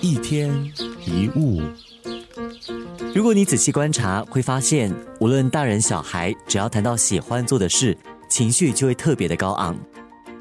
[0.00, 0.50] 一天
[1.04, 1.62] 一物，
[3.14, 7.96] 如果你仔细观察，会发现，无论大人小孩，只要谈到喜欢做的事，
[8.28, 9.76] 情绪就会特别的高昂。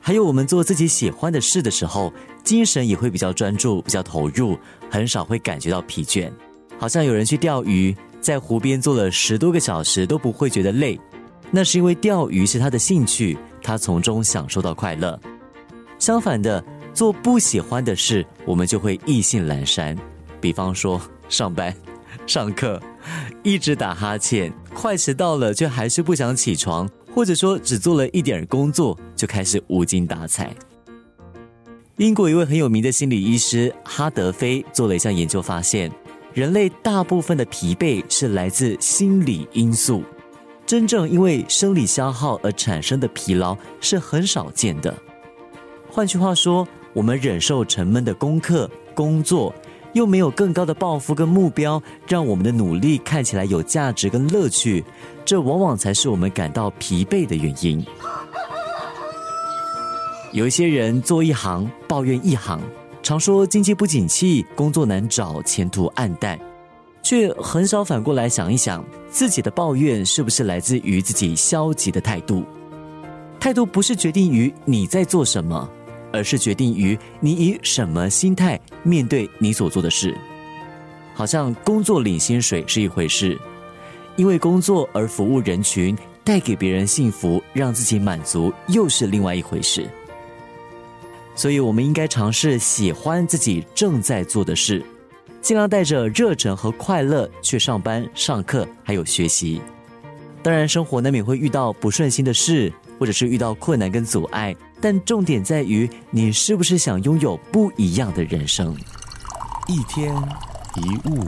[0.00, 2.12] 还有，我们做自己喜欢的事的时候，
[2.42, 4.58] 精神也会比较专注、比较投入，
[4.90, 6.30] 很少会感觉到疲倦。
[6.78, 10.98] 好像有人去钓鱼，在湖边坐了十多个小时都不会觉得累，
[11.50, 15.18] 那是因为钓鱼是他的兴趣，他从中享受到快乐。
[15.98, 16.62] 相反的，
[16.96, 19.94] 做不喜欢的事，我们就会意兴阑珊。
[20.40, 21.74] 比方说上班、
[22.26, 22.80] 上课，
[23.42, 30.50] 一直打哈欠，快迟到了却还是不想起床，或者说只做了一点工作就开始无精打采。
[31.98, 35.92] 英国一位很有名的心理医师哈德菲做了一项研究，发现
[36.32, 40.02] 人类大部分的疲惫是来自心理因素，
[40.64, 44.96] 真正因为生理消耗而产生的疲劳是很少见的。
[45.90, 49.54] 换句话说，我们忍受沉闷的功课、工作，
[49.92, 54.82] 又没有更高的抱负跟目标，让我们的努力看起来有价值跟乐趣，
[55.22, 57.84] 这往往才是我们感到疲惫的原因。
[60.32, 62.62] 有一些人做一行抱怨一行，
[63.02, 66.40] 常说经济不景气、工作难找、前途暗淡，
[67.02, 72.42] 却很少反过来想一想，自己的抱怨是不是来自于自己消极的态度？
[73.38, 75.68] 态度不是决定于你在做什么。
[76.12, 80.16] 而是决定于你以什么心态面对你所做的事。
[81.14, 83.38] 好像工作领薪水是一回事，
[84.16, 89.88] 因为工作而服务人群，带给别人幸福，让自己满足，又是另外一回事。
[91.34, 94.84] 所以，我们应该尝试喜欢自己正在做的事，
[95.40, 99.60] 尽量带着热忱和快乐去上班、上课，还有学习。
[100.42, 102.72] 当然，生活难免会遇到不顺心的事。
[102.98, 108.76] 或者是遇到困难跟阻碍，但重点在于你是不是想拥有不一样的人生。
[109.68, 110.14] 一天
[110.76, 111.24] 一物，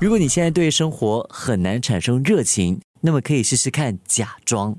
[0.00, 4.76] 如果你现在对生活很难产生热情，那么可以试试看假装。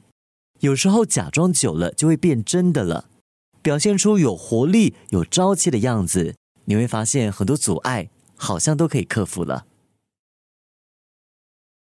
[0.62, 3.06] 有时候假装久了就会变真的了，
[3.62, 6.36] 表现出有活力、有朝气的样子，
[6.66, 9.66] 你会发现很多阻碍好像都可以克服了。